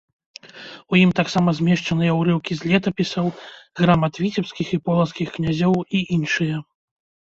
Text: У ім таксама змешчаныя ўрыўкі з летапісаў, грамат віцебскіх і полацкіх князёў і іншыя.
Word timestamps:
У 0.93 0.99
ім 1.01 1.11
таксама 1.19 1.49
змешчаныя 1.59 2.17
ўрыўкі 2.21 2.53
з 2.61 2.73
летапісаў, 2.73 3.25
грамат 3.83 4.13
віцебскіх 4.25 4.67
і 4.75 4.85
полацкіх 4.91 5.27
князёў 5.41 5.75
і 5.97 6.07
іншыя. 6.21 6.55